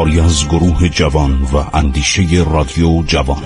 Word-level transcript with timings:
کاری 0.00 0.20
از 0.20 0.48
گروه 0.48 0.88
جوان 0.88 1.42
و 1.42 1.76
اندیشه 1.76 2.22
رادیو 2.50 3.02
جوان. 3.02 3.42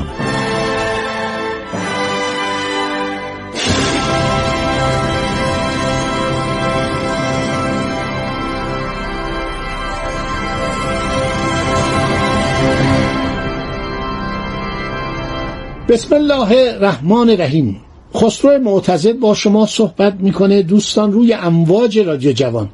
بسم 15.88 16.14
الله 16.14 16.72
الرحمن 16.74 17.30
الرحیم. 17.30 17.80
خسرو 18.14 18.58
معتزد 18.58 19.12
با 19.12 19.34
شما 19.34 19.66
صحبت 19.66 20.14
می‌کنه 20.14 20.62
دوستان 20.62 21.12
روی 21.12 21.32
امواج 21.32 21.98
رادیو 21.98 22.32
جوان. 22.32 22.68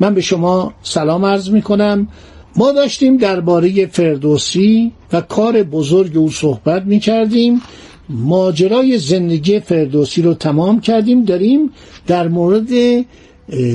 من 0.00 0.14
به 0.14 0.20
شما 0.20 0.72
سلام 0.82 1.24
عرض 1.24 1.50
می‌کنم. 1.50 2.08
ما 2.56 2.72
داشتیم 2.72 3.16
درباره 3.16 3.86
فردوسی 3.86 4.92
و 5.12 5.20
کار 5.20 5.62
بزرگ 5.62 6.16
او 6.16 6.30
صحبت 6.30 6.82
می‌کردیم. 6.82 7.62
ماجرای 8.08 8.98
زندگی 8.98 9.60
فردوسی 9.60 10.22
رو 10.22 10.34
تمام 10.34 10.80
کردیم. 10.80 11.24
داریم 11.24 11.70
در 12.06 12.28
مورد 12.28 12.68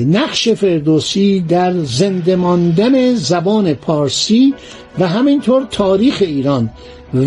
نقش 0.06 0.48
فردوسی 0.48 1.40
در 1.40 1.78
زنده 1.78 2.36
ماندن 2.36 3.14
زبان 3.14 3.74
پارسی 3.74 4.54
و 4.98 5.08
همینطور 5.08 5.66
تاریخ 5.70 6.18
ایران 6.20 6.70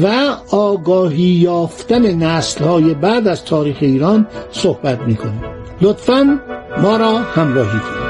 و 0.04 0.36
آگاهی 0.52 1.24
یافتن 1.24 2.24
نسل 2.24 2.64
های 2.64 2.94
بعد 2.94 3.28
از 3.28 3.46
تاریخ 3.46 3.78
ایران 3.82 4.28
صحبت 4.52 5.00
می‌کنیم. 5.02 5.42
لطفا 5.82 6.40
ما 6.82 6.98
را 6.98 7.18
همراهی 7.18 7.80
کنید. 7.80 8.05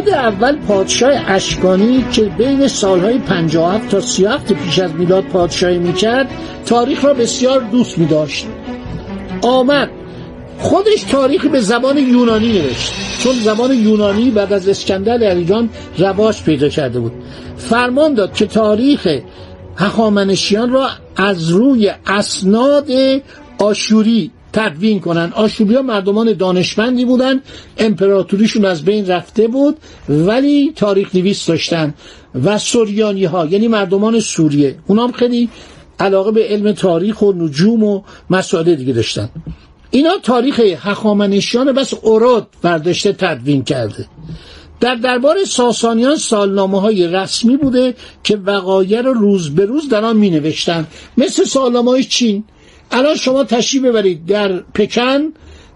اوراد 0.00 0.14
اول 0.14 0.56
پادشاه 0.56 1.12
اشکانی 1.26 2.04
که 2.12 2.22
بین 2.22 2.68
سالهای 2.68 3.18
57 3.18 3.88
تا 3.88 4.00
37 4.00 4.52
پیش 4.52 4.78
از 4.78 4.94
میلاد 4.94 5.24
پادشاهی 5.24 5.78
می‌کرد 5.78 6.28
تاریخ 6.66 7.04
را 7.04 7.14
بسیار 7.14 7.60
دوست 7.60 7.98
میداشت. 7.98 8.46
آمد. 9.42 9.90
خودش 10.58 11.02
تاریخ 11.02 11.46
به 11.46 11.60
زبان 11.60 11.98
یونانی 11.98 12.52
نوشت. 12.52 12.92
چون 13.18 13.32
زبان 13.32 13.74
یونانی 13.74 14.30
بعد 14.30 14.52
از 14.52 14.68
اسکندر 14.68 15.16
در 15.16 15.34
ایران 15.34 15.68
رواج 15.98 16.42
پیدا 16.42 16.68
کرده 16.68 17.00
بود. 17.00 17.12
فرمان 17.56 18.14
داد 18.14 18.34
که 18.34 18.46
تاریخ 18.46 19.08
هخامنشیان 19.76 20.72
را 20.72 20.88
از 21.16 21.50
روی 21.50 21.92
اسناد 22.06 22.88
آشوری 23.58 24.30
تدوین 24.52 25.00
کنن. 25.00 25.32
آشوری 25.34 25.74
ها 25.74 25.82
مردمان 25.82 26.32
دانشمندی 26.32 27.04
بودن. 27.04 27.40
امپراتوریشون 27.78 28.64
از 28.64 28.84
بین 28.84 29.06
رفته 29.06 29.48
بود 29.48 29.76
ولی 30.08 30.72
تاریخ 30.76 31.14
نویس 31.14 31.46
داشتن. 31.46 31.94
و 32.44 32.58
سوریانی 32.58 33.24
ها 33.24 33.46
یعنی 33.46 33.68
مردمان 33.68 34.20
سوریه. 34.20 34.78
اونا 34.86 35.04
هم 35.04 35.12
خیلی 35.12 35.48
علاقه 36.00 36.32
به 36.32 36.48
علم 36.48 36.72
تاریخ 36.72 37.22
و 37.22 37.32
نجوم 37.32 37.84
و 37.84 38.02
مسائل 38.30 38.74
دیگه 38.74 38.92
داشتن. 38.92 39.28
اینا 39.90 40.10
تاریخ 40.22 40.60
هخامنشیان 40.60 41.72
بس 41.72 41.94
اوراد 41.94 42.46
برداشته 42.62 43.12
تدوین 43.12 43.64
کرده. 43.64 44.06
در 44.80 44.94
دربار 44.94 45.44
ساسانیان 45.44 46.16
سالنامه 46.16 46.80
های 46.80 47.06
رسمی 47.06 47.56
بوده 47.56 47.94
که 48.24 48.36
وقایع 48.36 49.00
رو 49.00 49.12
روز 49.12 49.54
به 49.54 49.64
روز 49.64 49.88
در 49.88 50.04
آن 50.04 50.16
می 50.16 50.30
نوشتن 50.30 50.86
مثل 51.16 51.44
سالنامه 51.44 51.90
های 51.90 52.04
چین. 52.04 52.44
الان 52.90 53.16
شما 53.16 53.44
تشریف 53.44 53.84
ببرید 53.84 54.26
در 54.26 54.58
پکن 54.58 55.32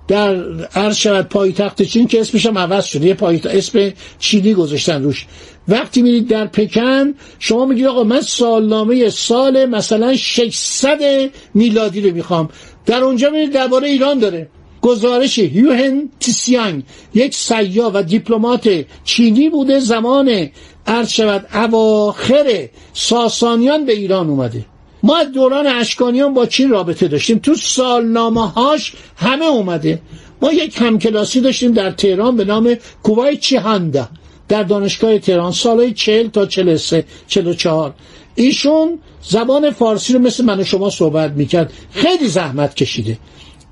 در 0.09 0.61
عرض 0.75 0.97
شود 0.97 1.29
پایتخت 1.29 1.83
چین 1.83 2.07
که 2.07 2.21
اسمش 2.21 2.47
هم 2.47 2.59
عوض 2.59 2.85
شده. 2.85 3.07
یه 3.07 3.15
پایتخت 3.15 3.55
اسم 3.55 3.93
چینی 4.19 4.55
گذاشتن 4.55 5.03
روش. 5.03 5.27
وقتی 5.69 6.03
میرید 6.03 6.29
در 6.29 6.47
پکن 6.47 7.15
شما 7.39 7.67
میگید 7.67 7.87
آقا 7.87 8.05
من 8.05 8.21
سالنامه 8.21 9.11
سال 9.11 9.65
مثلا 9.65 10.17
600 10.17 11.31
میلادی 11.55 12.01
رو 12.01 12.15
می‌خوام. 12.15 12.49
در 12.87 13.05
اونجا 13.05 13.31
میرید 13.31 13.53
درباره 13.53 13.89
ایران 13.89 14.19
داره. 14.19 14.49
گزارش 14.81 15.39
یوهن 15.39 16.09
تیسیانگ 16.21 16.83
یک 17.15 17.35
سیاه 17.35 17.93
و 17.95 18.03
دیپلمات 18.03 18.85
چینی 19.05 19.49
بوده. 19.49 19.79
زمان 19.79 20.51
عرض 20.87 21.11
شود 21.11 21.47
اواخر 21.55 22.69
ساسانیان 22.93 23.85
به 23.85 23.93
ایران 23.93 24.29
اومده. 24.29 24.65
ما 25.05 25.25
دوران 25.25 25.67
اشکانیان 25.67 26.35
با 26.35 26.47
چین 26.47 26.71
رابطه 26.71 27.09
داشتیم. 27.09 27.39
تو 27.39 27.55
سالنامه 27.55 28.49
هاش 28.49 28.93
همه 29.17 29.45
اومده. 29.45 30.01
ما 30.43 30.53
یک 30.53 30.77
همکلاسی 30.77 31.41
داشتیم 31.41 31.73
در 31.73 31.91
تهران 31.91 32.37
به 32.37 32.45
نام 32.45 32.77
کوبای 33.03 33.37
چیهاندا 33.37 34.09
در 34.49 34.63
دانشگاه 34.63 35.19
تهران 35.19 35.53
سالهای 35.53 35.93
چهل 35.93 36.29
تا 36.29 36.47
چهل 36.47 36.77
سه 36.77 37.05
چهل 37.29 37.47
و 37.47 37.55
چهار. 37.55 37.95
ایشون 38.35 38.99
زبان 39.23 39.71
فارسی 39.71 40.13
رو 40.13 40.19
مثل 40.19 40.45
من 40.45 40.61
و 40.61 40.65
شما 40.65 40.91
صحبت 40.91 41.31
می‌کرد. 41.31 41.73
خیلی 41.91 42.29
زحمت 42.29 42.75
کشیده. 42.75 43.19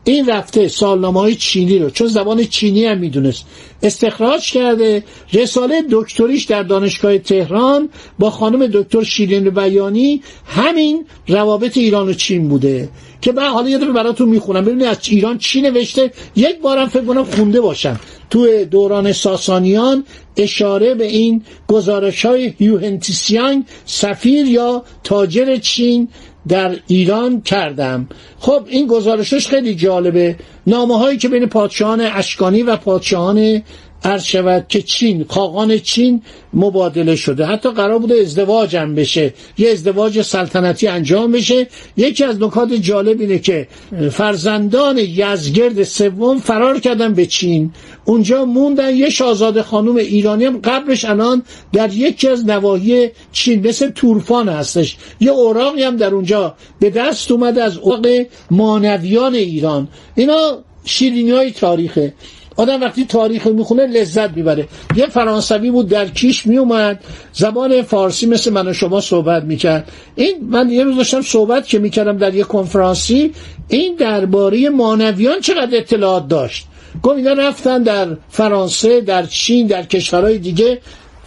این 0.04 0.26
رفته 0.26 0.68
سالنامه 0.68 1.20
های 1.20 1.34
چینی 1.34 1.78
رو 1.78 1.90
چون 1.90 2.06
زبان 2.06 2.44
چینی 2.44 2.84
هم 2.84 2.98
می‌دونست. 2.98 3.46
استخراج 3.82 4.52
کرده 4.52 5.04
رساله 5.32 5.82
دکتریش 5.90 6.44
در 6.44 6.62
دانشگاه 6.62 7.18
تهران 7.18 7.88
با 8.18 8.30
خانم 8.30 8.66
دکتر 8.66 9.02
شیرین 9.02 9.50
بیانی. 9.50 10.22
همین 10.46 11.04
روابط 11.28 11.76
ایران 11.76 12.08
و 12.08 12.12
چین 12.12 12.48
بوده. 12.48 12.88
که 13.22 13.32
من 13.32 13.48
حالا 13.48 13.68
یه 13.68 13.78
براتون 13.78 14.28
می‌خونم. 14.28 14.64
ببینید 14.64 14.86
از 14.86 14.98
ایران 15.08 15.38
چی 15.38 15.62
نوشته؟ 15.62 16.10
یک 16.36 16.60
بارم 16.60 16.88
فکر 16.88 17.04
کنم 17.04 17.24
خونده 17.24 17.60
باشم. 17.60 18.00
تو 18.30 18.64
دوران 18.64 19.12
ساسانیان 19.12 20.04
اشاره 20.36 20.94
به 20.94 21.06
این 21.06 21.42
گزارش 21.68 22.24
های 22.26 22.54
یوهنتیسیان 22.60 23.64
سفیر 23.86 24.46
یا 24.46 24.84
تاجر 25.04 25.56
چین 25.56 26.08
در 26.48 26.76
ایران 26.86 27.40
کردم. 27.40 28.08
خب 28.38 28.64
این 28.68 28.86
گزارشش 28.86 29.46
خیلی 29.46 29.74
جالبه. 29.74 30.36
نامه 30.66 30.98
هایی 30.98 31.18
که 31.18 31.28
بین 31.28 31.46
پادشاهان 31.46 32.00
اشکانی 32.00 32.62
و 32.62 32.76
پادشاهان 32.76 33.62
عرض 34.04 34.24
شود 34.24 34.66
که 34.68 34.82
چین 34.82 35.24
خاقان 35.28 35.78
چین 35.78 36.22
مبادله 36.54 37.16
شده. 37.16 37.46
حتی 37.46 37.70
قرار 37.70 37.98
بوده 37.98 38.14
ازدواج 38.14 38.76
هم 38.76 38.94
بشه. 38.94 39.34
یه 39.58 39.70
ازدواج 39.70 40.22
سلطنتی 40.22 40.86
انجام 40.86 41.32
بشه. 41.32 41.66
یکی 41.96 42.24
از 42.24 42.42
نکات 42.42 42.72
جالب 42.72 43.20
اینه 43.20 43.38
که 43.38 43.68
فرزندان 44.10 44.98
یزگرد 44.98 45.82
سوم 45.82 46.38
فرار 46.38 46.80
کردن 46.80 47.14
به 47.14 47.26
چین. 47.26 47.72
اونجا 48.04 48.44
موندن 48.44 48.96
یه 48.96 49.10
شاهزاده 49.10 49.62
خانم 49.62 49.96
ایرانی 49.96 50.44
هم 50.44 50.58
قبرش 50.58 51.04
الان 51.04 51.42
در 51.72 51.92
یکی 51.92 52.28
از 52.28 52.46
نواحی 52.46 53.10
چین 53.32 53.68
مثل 53.68 53.90
تورفان 53.90 54.48
هستش. 54.48 54.96
یه 55.20 55.30
اوراقی 55.30 55.82
هم 55.82 55.96
در 55.96 56.14
اونجا 56.14 56.54
به 56.80 56.90
دست 56.90 57.30
اومده 57.30 57.62
از 57.62 57.76
اوراق 57.76 58.06
مانویان 58.50 59.34
ایران. 59.34 59.88
اینا 60.14 60.58
شیرینی 60.84 61.30
های 61.30 61.50
تاریخه. 61.50 62.14
آدم 62.56 62.80
وقتی 62.80 63.04
تاریخ 63.04 63.46
می‌خونه 63.46 63.86
لذت 63.86 64.30
می‌بره. 64.30 64.68
یه 64.96 65.06
فرانسوی 65.06 65.70
بود 65.70 65.88
در 65.88 66.06
کیش 66.06 66.46
میومد 66.46 67.04
زبان 67.32 67.82
فارسی 67.82 68.26
مثل 68.26 68.52
من 68.52 68.68
و 68.68 68.72
شما 68.72 69.00
صحبت 69.00 69.42
می‌کرد. 69.42 69.88
این 70.16 70.36
من 70.50 70.70
یه 70.70 70.84
روز 70.84 70.96
داشتم 70.96 71.22
صحبت 71.22 71.66
که 71.66 71.78
می‌کردم 71.78 72.18
در 72.18 72.34
یه 72.34 72.44
کنفرانسی. 72.44 73.32
این 73.68 73.94
درباره 73.94 74.70
مانویان 74.70 75.40
چقدر 75.40 75.76
اطلاعات 75.76 76.28
داشت؟ 76.28 76.66
گفت 77.02 77.16
اینا 77.16 77.32
رفتن 77.32 77.82
در 77.82 78.08
فرانسه 78.28 79.00
در 79.00 79.26
چین 79.26 79.66
در 79.66 79.82
کشورهای 79.82 80.38
دیگه. 80.38 80.78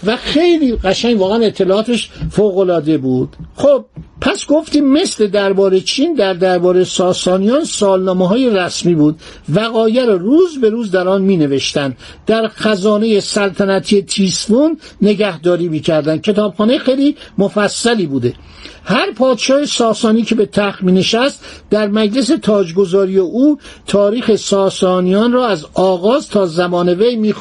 و 0.06 0.16
خیلی 0.16 0.76
قشنگ 0.76 1.22
واقعا 1.22 1.46
اطلاعاتش 1.46 2.10
فوقالعاده 2.32 2.98
بود. 2.98 3.36
خب 3.56 3.86
پس 4.22 4.48
گفتیم 4.48 4.86
مثل 4.94 5.28
درباره 5.28 5.80
چین 5.80 6.14
در 6.14 6.34
درباره 6.34 6.84
ساسانیان 6.84 7.64
سالنامه 7.64 8.28
های 8.28 8.50
رسمی 8.50 8.96
بود. 8.96 9.20
وقایع 9.54 10.06
را 10.06 10.16
روز 10.16 10.62
به 10.62 10.70
روز 10.70 10.92
در 10.92 11.08
آن 11.08 11.22
می 11.22 11.38
نوشتن 11.38 11.96
در 12.26 12.48
خزانه 12.48 13.20
سلطنتی 13.20 14.02
تیسفون 14.02 14.78
نگهداری 15.02 15.68
می 15.68 15.80
کردن 15.80 16.18
کتابخانه 16.18 16.78
خیلی 16.78 17.16
مفصلی 17.38 18.06
بوده. 18.06 18.34
هر 18.86 19.12
پادشاه 19.12 19.66
ساسانی 19.66 20.22
که 20.22 20.36
به 20.36 20.46
تخت 20.46 20.84
می 20.84 20.92
نشست 20.92 21.46
در 21.70 21.88
مجلس 21.88 22.28
تاجگذاری 22.28 23.18
او 23.18 23.58
تاریخ 23.88 24.36
ساسانیان 24.36 25.32
را 25.32 25.48
از 25.48 25.66
آغاز 25.74 26.30
تا 26.30 26.46
زمان 26.46 26.90
وی 26.90 27.16
می 27.16 27.34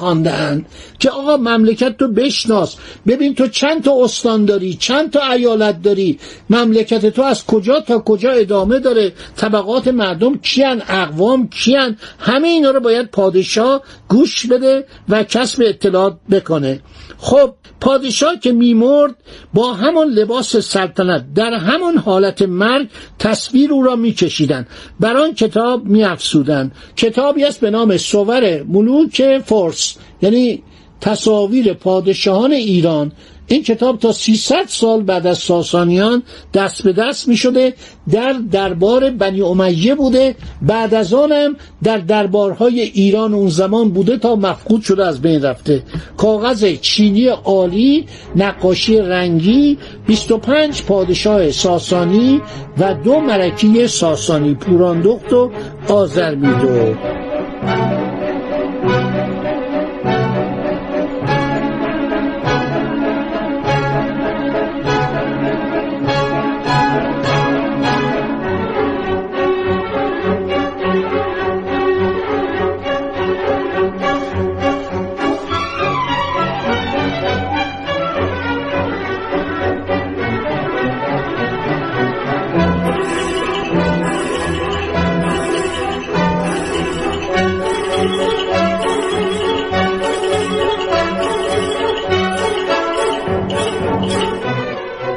که 0.98 1.10
آقا 1.10 1.36
مملکت 1.36 1.98
تو 1.98 2.08
بشناس 2.54 2.76
ببین 3.06 3.34
تو 3.34 3.46
چند 3.46 3.84
تا 3.84 4.04
استان 4.04 4.44
داری 4.44 4.74
چند 4.74 5.10
تا 5.10 5.32
ایالت 5.32 5.82
داری 5.82 6.18
مملکت 6.50 7.06
تو 7.06 7.22
از 7.22 7.46
کجا 7.46 7.80
تا 7.80 7.98
کجا 7.98 8.30
ادامه 8.30 8.78
داره 8.78 9.12
طبقات 9.36 9.88
مردم 9.88 10.38
کیان 10.38 10.82
اقوام 10.88 11.48
کیان 11.48 11.96
همه 12.18 12.48
اینا 12.48 12.70
رو 12.70 12.80
باید 12.80 13.10
پادشاه 13.10 13.82
گوش 14.08 14.46
بده 14.46 14.86
و 15.08 15.22
کسب 15.22 15.62
اطلاعات 15.66 16.16
بکنه. 16.30 16.80
خب 17.18 17.54
پادشاه 17.80 18.38
که 18.38 18.52
میمرد 18.52 19.14
با 19.54 19.72
همان 19.72 20.08
لباس 20.08 20.56
سلطنت 20.56 21.34
در 21.34 21.54
همان 21.54 21.98
حالت 21.98 22.42
مرگ 22.42 22.88
تصویر 23.18 23.72
او 23.72 23.82
را 23.82 23.96
میکشیدند 23.96 24.66
بر 25.00 25.16
آن 25.16 25.34
کتاب 25.34 25.84
میافزودند 25.84 26.72
کتابی 26.96 27.44
است 27.44 27.60
به 27.60 27.70
نام 27.70 27.96
سوور 27.96 28.62
ملوک 28.62 29.38
فورس 29.44 29.96
یعنی 30.22 30.62
تصاویر 31.04 31.72
پادشاهان 31.72 32.52
ایران. 32.52 33.12
این 33.46 33.62
کتاب 33.62 33.98
تا 33.98 34.12
300 34.12 34.64
سال 34.66 35.02
بعد 35.02 35.26
از 35.26 35.38
ساسانیان 35.38 36.22
دست 36.54 36.82
به 36.82 36.92
دست 36.92 37.28
می 37.28 37.36
شده 37.36 37.74
در 38.10 38.32
دربار 38.32 39.10
بنی 39.10 39.42
امیه 39.42 39.94
بوده. 39.94 40.36
بعد 40.62 40.94
از 40.94 41.14
آنم 41.14 41.56
در 41.82 41.98
دربارهای 41.98 42.80
ایران 42.80 43.34
اون 43.34 43.48
زمان 43.48 43.90
بوده 43.90 44.18
تا 44.18 44.36
مفقود 44.36 44.82
شده 44.82 45.06
از 45.06 45.22
بین 45.22 45.42
رفته. 45.42 45.82
کاغذ 46.16 46.64
چینی 46.80 47.26
عالی 47.26 48.06
نقاشی 48.36 48.98
رنگی 48.98 49.78
25 50.06 50.82
پادشاه 50.82 51.50
ساسانی 51.50 52.40
و 52.78 52.94
دو 52.94 53.20
ملکی 53.20 53.86
ساسانی 53.86 54.54
پوراندخت 54.54 55.32
و 55.32 55.50
آزرمیدو 55.88 56.94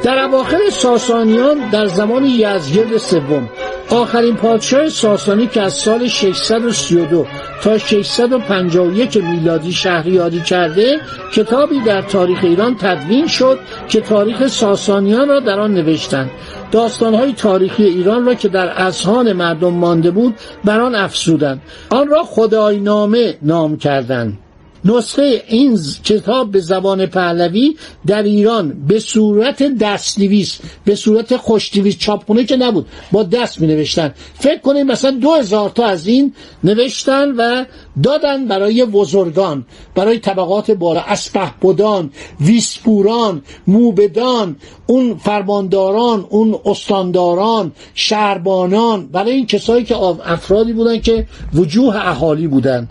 در 0.08 0.18
اواخر 0.18 0.58
ساسانیان 0.72 1.70
در 1.70 1.86
زمان 1.86 2.24
یزگرد 2.24 2.96
سوم 2.96 3.48
آخرین 3.90 4.36
پادشاه 4.36 4.88
ساسانی 4.88 5.46
که 5.46 5.62
از 5.62 5.74
سال 5.74 6.08
632 6.08 7.26
تا 7.62 7.78
651 7.78 9.16
میلادی 9.16 9.72
شهریاری 9.72 10.40
کرده 10.40 11.00
کتابی 11.34 11.80
در 11.80 12.02
تاریخ 12.02 12.38
ایران 12.42 12.76
تدوین 12.76 13.26
شد 13.26 13.58
که 13.88 14.00
تاریخ 14.00 14.46
ساسانیان 14.46 15.28
را 15.28 15.40
در 15.40 15.60
آن 15.60 15.74
نوشتند. 15.74 16.30
داستانهای 16.72 17.32
تاریخی 17.32 17.84
ایران 17.84 18.26
را 18.26 18.34
که 18.34 18.48
در 18.48 18.82
اذهان 18.86 19.32
مردم 19.32 19.74
مانده 19.74 20.10
بود 20.10 20.34
بر 20.64 20.80
آن 20.80 20.94
افزودند. 20.94 21.62
آن 21.90 22.08
را 22.08 22.22
خداینامه 22.22 23.38
نام 23.42 23.76
کردند. 23.76 24.38
نسخه 24.84 25.42
این 25.48 25.78
کتاب 26.04 26.50
به 26.50 26.60
زبان 26.60 27.06
پهلوی 27.06 27.76
در 28.06 28.22
ایران 28.22 28.86
به 28.88 29.00
صورت 29.00 29.62
دستنویس 29.62 30.58
به 30.84 30.94
صورت 30.94 31.36
خوشنویس 31.36 31.98
چاپخونه 31.98 32.44
که 32.44 32.56
نبود 32.56 32.86
با 33.12 33.22
دست 33.22 33.60
می 33.60 33.66
نوشتن 33.66 34.14
فکر 34.34 34.58
کنید 34.60 34.86
مثلا 34.86 35.10
دو 35.10 35.34
هزار 35.34 35.70
تا 35.70 35.84
از 35.84 36.06
این 36.06 36.34
نوشتن 36.64 37.30
و 37.36 37.64
دادن 38.02 38.46
برای 38.48 38.84
بزرگان 38.84 39.66
برای 39.94 40.18
طبقات 40.18 40.70
بالا 40.70 41.00
اسپه 41.00 41.50
بدان 41.62 42.10
ویسپوران 42.40 43.42
موبدان 43.66 44.56
اون 44.86 45.16
فرمانداران 45.16 46.26
اون 46.28 46.58
استانداران 46.64 47.72
شهربانان 47.94 49.06
برای 49.06 49.32
این 49.32 49.46
کسایی 49.46 49.84
که 49.84 49.96
افرادی 49.96 50.72
بودن 50.72 51.00
که 51.00 51.26
وجوه 51.54 51.96
اهالی 51.96 52.46
بودن. 52.46 52.88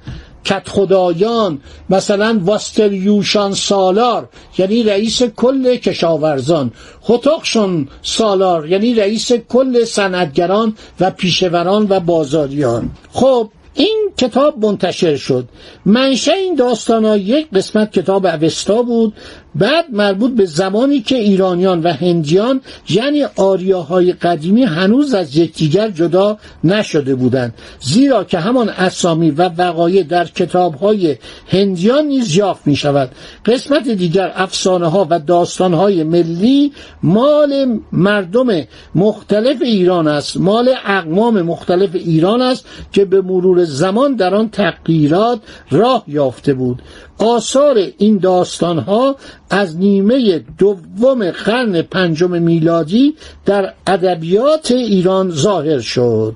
کت 0.47 0.69
خدایان 0.69 1.59
مثلا 1.89 2.39
واستریوشان 2.43 3.53
سالار 3.53 4.29
یعنی 4.57 4.83
رئیس 4.83 5.23
کل 5.23 5.75
کشاورزان. 5.75 6.71
خطاقشان 7.01 7.87
سالار 8.01 8.67
یعنی 8.67 8.93
رئیس 8.95 9.31
کل 9.31 9.83
صنعتگران 9.83 10.75
و 10.99 11.11
پیشوران 11.11 11.87
و 11.89 11.99
بازاریان. 11.99 12.89
خب 13.11 13.49
این 13.73 14.11
کتاب 14.17 14.65
منتشر 14.65 15.15
شد. 15.15 15.47
منشه 15.85 16.33
این 16.33 16.55
داستان 16.55 17.05
یک 17.19 17.47
قسمت 17.53 17.91
کتاب 17.91 18.25
اوستا 18.25 18.81
بود 18.81 19.13
بعد 19.57 19.85
مربوط 19.91 20.31
به 20.31 20.45
زمانی 20.45 21.01
که 21.01 21.15
ایرانیان 21.15 21.83
و 21.83 21.93
هندیان 21.93 22.61
یعنی 22.89 23.23
آریاهای 23.35 24.13
قدیمی 24.13 24.63
هنوز 24.63 25.13
از 25.13 25.37
یکدیگر 25.37 25.89
جدا 25.89 26.37
نشده 26.63 27.15
بودند. 27.15 27.53
زیرا 27.79 28.23
که 28.23 28.39
همان 28.39 28.69
اسامی 28.69 29.31
و 29.31 29.49
وقایع 29.57 30.03
در 30.03 30.25
کتابهای 30.25 31.15
هندیان 31.47 32.05
نیز 32.05 32.35
یافت 32.35 32.67
می 32.67 32.75
شود 32.75 33.09
قسمت 33.45 33.89
دیگر 33.89 34.31
افسانه 34.35 34.87
ها 34.87 35.07
و 35.09 35.19
داستان 35.19 35.73
های 35.73 36.03
ملی 36.03 36.71
مال 37.03 37.79
مردم 37.91 38.47
مختلف 38.95 39.61
ایران 39.61 40.07
است. 40.07 40.37
مال 40.37 40.69
اقوام 40.85 41.41
مختلف 41.41 41.89
ایران 41.95 42.41
است 42.41 42.65
که 42.91 43.05
به 43.05 43.21
مرور 43.21 43.63
زمان 43.63 44.15
در 44.15 44.35
آن 44.35 44.49
تغییرات 44.49 45.39
راه 45.71 46.03
یافته 46.07 46.53
بود. 46.53 46.81
آثار 47.19 47.77
این 47.97 48.17
داستان 48.17 48.79
ها 48.79 49.15
از 49.49 49.77
نیمه 49.77 50.39
دوم 50.57 51.31
قرن 51.31 51.81
پنجم 51.81 52.41
میلادی 52.41 53.15
در 53.45 53.73
ادبیات 53.87 54.71
ایران 54.71 55.29
ظاهر 55.29 55.79
شد. 55.79 56.35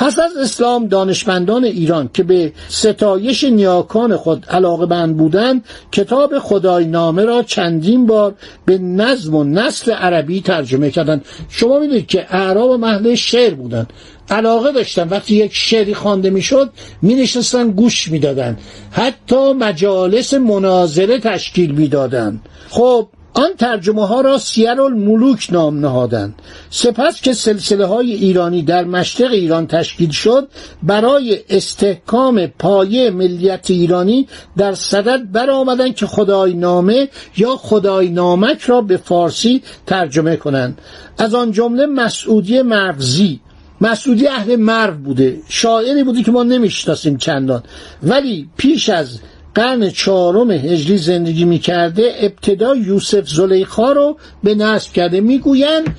پس 0.00 0.18
از 0.18 0.36
اسلام 0.36 0.86
دانشمندان 0.86 1.64
ایران 1.64 2.10
که 2.14 2.22
به 2.22 2.52
ستایش 2.68 3.44
نیاکان 3.44 4.16
خود 4.16 4.46
علاقه 4.50 4.86
بند 4.86 5.16
بودند 5.16 5.64
کتاب 5.92 6.38
خدای 6.38 6.84
نامه 6.84 7.24
را 7.24 7.42
چندین 7.42 8.06
بار 8.06 8.34
به 8.64 8.78
نظم 8.78 9.34
و 9.34 9.44
نسل 9.44 9.92
عربی 9.92 10.40
ترجمه 10.40 10.90
کردند. 10.90 11.24
شما 11.48 11.78
می‌دونید 11.78 12.06
که 12.06 12.26
اعراب 12.34 12.70
محل 12.70 13.14
شعر 13.14 13.54
بودند. 13.54 13.92
علاقه 14.30 14.72
داشتن. 14.72 15.08
وقتی 15.08 15.36
یک 15.36 15.54
شعری 15.54 15.94
خوانده 15.94 16.30
می‌شد 16.30 16.70
می 17.02 17.14
نشستن 17.14 17.70
گوش 17.70 18.10
می‌دادن. 18.10 18.58
حتی 18.90 19.52
مجالس 19.52 20.34
مناظره 20.34 21.18
تشکیل 21.18 21.70
می‌دادند 21.70 22.48
خب 22.70 23.08
آن 23.34 23.50
ترجمه 23.58 24.06
ها 24.06 24.20
را 24.20 24.38
سیر 24.38 24.80
الملوک 24.80 25.48
نام 25.52 25.80
نهادند. 25.80 26.34
سپس 26.70 27.20
که 27.22 27.32
سلسله 27.32 27.86
های 27.86 28.12
ایرانی 28.12 28.62
در 28.62 28.84
مشرق 28.84 29.32
ایران 29.32 29.66
تشکیل 29.66 30.10
شد 30.10 30.48
برای 30.82 31.38
استحکام 31.48 32.46
پایه 32.46 33.10
ملیت 33.10 33.70
ایرانی 33.70 34.28
در 34.56 34.74
صدد 34.74 35.32
برآمدند 35.32 35.94
که 35.94 36.06
خدای 36.06 36.54
نامه 36.54 37.08
یا 37.36 37.56
خدای 37.56 38.08
نامک 38.08 38.60
را 38.60 38.80
به 38.80 38.96
فارسی 38.96 39.62
ترجمه 39.86 40.36
کنند. 40.36 40.80
از 41.18 41.34
آن 41.34 41.52
جمله 41.52 41.86
مسعودی 41.86 42.62
مرزی 42.62 43.40
مسعودی 43.80 44.26
اهل 44.26 44.56
مرو 44.56 44.94
بوده. 44.94 45.40
شاعری 45.48 46.04
بوده 46.04 46.22
که 46.22 46.30
ما 46.30 46.42
نمی‌شناسیم 46.42 47.16
چندان. 47.16 47.62
ولی 48.02 48.48
پیش 48.56 48.88
از 48.88 49.18
قرن 49.54 49.90
چهارم 49.90 50.50
هجری 50.50 50.98
زندگی 50.98 51.44
می‌کرده 51.44 52.14
ابتدا 52.20 52.76
یوسف 52.76 53.28
زلیخا 53.28 53.92
رو 53.92 54.18
به 54.42 54.54
نصب 54.54 54.92
کرده. 54.92 55.20
می‌گویند 55.20 55.96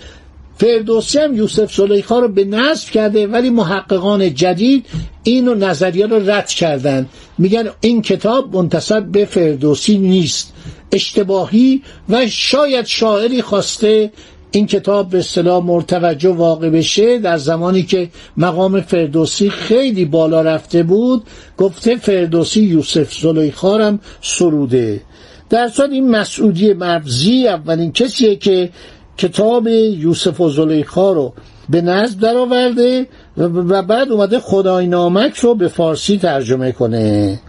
فردوسی 0.58 1.20
هم 1.20 1.36
یوسف 1.36 1.74
زلیخا 1.74 2.20
رو 2.20 2.28
به 2.28 2.46
نصب 2.46 2.90
کرده 2.90 3.28
ولی 3.28 3.50
محققان 3.50 4.34
جدید 4.34 4.86
این 5.24 5.50
نظریه 5.50 6.06
رو 6.06 6.30
رد 6.30 6.48
کردن 6.48 7.06
میگن 7.38 7.70
این 7.82 8.02
کتاب 8.02 8.56
منتصب 8.56 9.04
به 9.04 9.26
فردوسی 9.26 9.98
نیست. 9.98 10.54
اشتباهی 10.92 11.82
و 12.10 12.28
شاید 12.28 12.86
شاعری 12.86 13.42
خواسته 13.42 14.12
این 14.52 14.68
کتاب 14.68 15.10
به 15.10 15.18
اصطلاح 15.18 15.64
مرتوجه 15.66 16.30
واقع 16.30 16.70
بشه 16.70 17.20
در 17.20 17.38
زمانی 17.38 17.84
که 17.84 18.10
مقام 18.38 18.82
فردوسی 18.82 19.50
خیلی 19.50 20.06
بالا 20.06 20.42
رفته 20.42 20.84
بود 20.84 21.24
گفته 21.58 21.96
فردوسی 21.96 22.62
یوسف 22.62 23.14
زلیخارم 23.14 24.00
سروده. 24.22 25.02
در 25.50 25.68
صورت 25.68 25.90
این 25.90 26.10
مسعودی 26.10 26.74
مبزی 26.74 27.48
اولین 27.48 27.92
کسیه 27.92 28.36
که 28.36 28.70
کتاب 29.18 29.68
یوسف 29.68 30.42
و 30.42 30.50
زلیخا 30.50 31.12
رو 31.12 31.34
به 31.70 31.82
نزد 31.82 32.20
درآورده 32.20 33.08
و 33.38 33.84
بعد 33.84 34.12
اومده 34.12 34.40
خدای 34.40 34.88
نامک 34.88 35.38
رو 35.38 35.56
به 35.56 35.68
فارسی 35.68 36.18
ترجمه 36.18 36.72
کنه. 36.72 37.40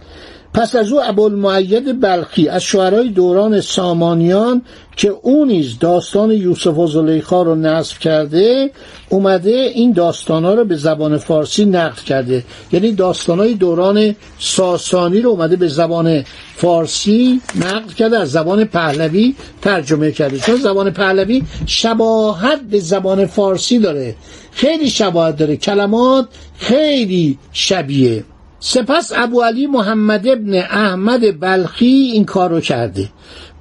پس 0.53 0.75
از 0.75 0.91
او 0.91 1.03
ابوالمعید 1.03 2.01
بلخی 2.01 2.47
از 2.47 2.63
شعرهای 2.63 3.09
دوران 3.09 3.61
سامانیان 3.61 4.61
که 4.95 5.09
او 5.21 5.45
نیز 5.45 5.79
داستان 5.79 6.31
یوسف 6.31 6.77
و 6.77 6.87
زلیخا 6.87 7.41
رو 7.41 7.55
نصب 7.55 7.97
کرده 7.97 8.71
اومده 9.09 9.49
این 9.49 9.91
داستانها 9.91 10.53
رو 10.53 10.65
به 10.65 10.75
زبان 10.75 11.17
فارسی 11.17 11.65
نقل 11.65 12.01
کرده. 12.01 12.43
یعنی 12.71 12.91
داستانهای 12.91 13.53
دوران 13.53 14.15
ساسانی 14.39 15.21
رو 15.21 15.29
اومده 15.29 15.55
به 15.55 15.67
زبان 15.67 16.23
فارسی 16.55 17.41
نقل 17.55 17.93
کرده 17.93 18.17
از 18.17 18.31
زبان 18.31 18.65
پهلوی 18.65 19.35
ترجمه 19.61 20.11
کرده. 20.11 20.39
چون 20.39 20.55
زبان 20.55 20.89
پهلوی 20.89 21.43
شباهت 21.65 22.61
به 22.61 22.79
زبان 22.79 23.25
فارسی 23.25 23.79
داره. 23.79 24.15
خیلی 24.51 24.89
شباهت 24.89 25.37
داره. 25.37 25.57
کلمات 25.57 26.27
خیلی 26.57 27.37
شبیه. 27.53 28.23
سپس 28.65 29.11
ابو 29.15 29.41
علی 29.41 29.67
محمد 29.67 30.27
ابن 30.27 30.53
احمد 30.55 31.39
بلخی 31.39 31.85
این 31.85 32.25
کار 32.25 32.49
رو 32.49 32.59
کرده. 32.59 33.09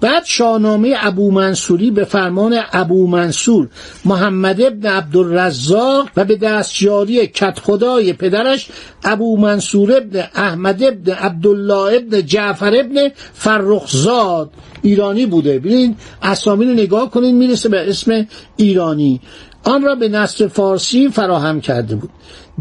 بعد 0.00 0.24
شاهنامه 0.24 0.94
ابو 1.00 1.30
منصوری 1.30 1.90
به 1.90 2.04
فرمان 2.04 2.60
ابو 2.72 3.06
منصور 3.06 3.68
محمد 4.04 4.62
ابن 4.62 4.88
عبدالرزاق 4.88 6.08
و 6.16 6.24
به 6.24 6.36
دستیاری 6.36 7.26
کت 7.26 7.58
خدای 7.58 8.12
پدرش 8.12 8.68
ابو 9.04 9.36
منصور 9.36 9.96
ابن 9.96 10.24
احمد 10.34 10.82
ابن 10.82 11.12
عبدالله 11.12 11.96
ابن 11.96 12.26
جعفر 12.26 12.74
ابن 12.76 13.08
فرخزاد 13.34 14.50
ایرانی 14.82 15.26
بوده. 15.26 15.58
ببینید 15.58 15.96
اسامی 16.22 16.64
رو 16.64 16.72
نگاه 16.72 17.10
کنید 17.10 17.34
می‌رسه 17.34 17.68
به 17.68 17.88
اسم 17.90 18.26
ایرانی. 18.56 19.20
آن 19.64 19.82
را 19.82 19.94
به 19.94 20.08
نصر 20.08 20.48
فارسی 20.48 21.08
فراهم 21.08 21.60
کرده 21.60 21.96
بود. 21.96 22.10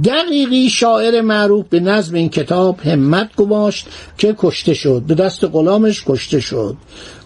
دقیقی 0.04 0.70
شاعر 0.70 1.22
معروف 1.22 1.66
به 1.70 1.80
نظم 1.80 2.16
این 2.16 2.30
کتاب 2.30 2.80
همت 2.80 3.36
گماشت 3.36 3.88
که 4.18 4.36
کشته 4.38 4.74
شد. 4.74 5.04
به 5.08 5.16
دست 5.16 5.44
غلامش 5.44 6.04
کشته 6.08 6.40
شد. 6.40 6.76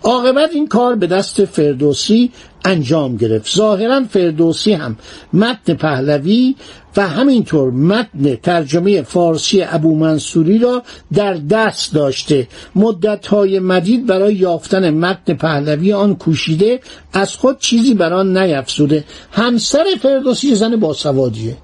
عاقبت 0.03 0.50
این 0.53 0.67
کار 0.67 0.96
به 0.96 1.08
دست 1.08 1.46
فردوسی 1.46 2.32
انجام 2.65 3.17
گرفت. 3.17 3.55
ظاهرا 3.55 4.03
فردوسی 4.03 4.74
هم 4.74 4.98
متن 5.34 5.74
پهلوی 5.74 6.55
و 6.98 7.07
همینطور 7.07 7.72
متن 7.72 8.36
ترجمه 8.36 9.01
فارسی 9.01 9.62
ابو 9.63 9.95
منصوری 9.95 10.57
را 10.57 10.84
در 11.13 11.34
دست 11.34 11.93
داشته. 11.93 12.48
مدتهای 12.75 13.60
مدید 13.60 14.05
برای 14.05 14.36
یافتن 14.36 14.89
متن 14.89 15.34
پهلوی 15.34 15.93
آن 15.93 16.15
کوشیده 16.15 16.79
از 17.13 17.36
خود 17.36 17.60
چیزی 17.60 17.93
بر 17.93 18.13
آن 18.13 18.38
نیفزوده 18.38 19.03
همسر 19.31 19.86
فردوسی 20.01 20.55
زن 20.55 20.75
باسوادیه. 20.75 21.57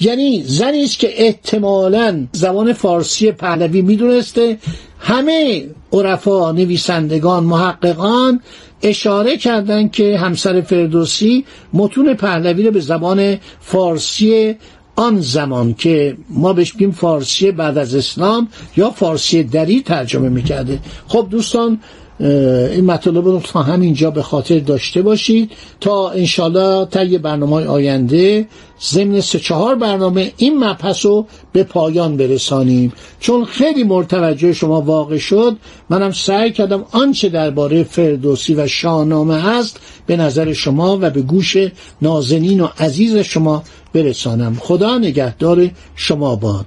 یعنی 0.00 0.42
زنی 0.46 0.84
است 0.84 0.98
که 0.98 1.24
احتمالا 1.26 2.26
زبان 2.32 2.72
فارسی 2.72 3.32
پهلوی 3.32 3.82
می‌دونسته. 3.82 4.58
همه 4.98 5.66
عرفا 5.92 6.52
نویسندگان 6.52 7.44
محققان 7.44 8.40
اشاره 8.82 9.36
کردند 9.36 9.90
که 9.90 10.18
همسر 10.18 10.60
فردوسی 10.60 11.44
متون 11.72 12.14
پهلوی 12.14 12.62
رو 12.62 12.70
به 12.70 12.80
زبان 12.80 13.38
فارسی 13.60 14.54
آن 14.96 15.20
زمان 15.20 15.74
که 15.74 16.16
ما 16.30 16.52
بهش 16.52 16.74
فارسی 16.94 17.50
بعد 17.52 17.78
از 17.78 17.94
اسلام 17.94 18.48
یا 18.76 18.90
فارسی 18.90 19.42
دری 19.42 19.82
ترجمه 19.82 20.28
می‌کرده. 20.28 20.78
خب 21.08 21.26
دوستان 21.30 21.80
این 22.22 22.84
مطالب 22.84 23.24
رو 23.24 23.40
تا 23.40 23.62
همینجا 23.62 24.10
به 24.10 24.22
خاطر 24.22 24.58
داشته 24.58 25.02
باشید 25.02 25.50
تا 25.80 26.10
انشالله 26.10 26.86
طی 26.86 27.18
برنامه 27.18 27.66
آینده 27.66 28.46
ضمن 28.80 29.20
سه 29.20 29.38
چهار 29.38 29.74
برنامه 29.74 30.32
این 30.36 30.64
مبحث 30.64 31.06
رو 31.06 31.26
به 31.52 31.64
پایان 31.64 32.16
برسانیم. 32.16 32.92
چون 33.20 33.44
خیلی 33.44 33.84
مرتوجه 33.84 34.52
شما 34.52 34.80
واقع 34.80 35.18
شد 35.18 35.56
منم 35.90 36.10
سعی 36.10 36.52
کردم 36.52 36.84
آنچه 36.92 37.28
درباره 37.28 37.82
فردوسی 37.82 38.54
و 38.54 38.66
شاهنامه 38.66 39.42
هست 39.42 39.80
به 40.06 40.16
نظر 40.16 40.52
شما 40.52 40.98
و 41.00 41.10
به 41.10 41.22
گوش 41.22 41.56
نازنین 42.02 42.60
و 42.60 42.68
عزیز 42.78 43.16
شما 43.16 43.62
برسانم. 43.92 44.56
خدا 44.60 44.98
نگهدار 44.98 45.70
شما 45.96 46.36
باد. 46.36 46.66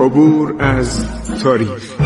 عبور 0.00 0.54
از 0.58 1.04
تاریخ. 1.42 2.05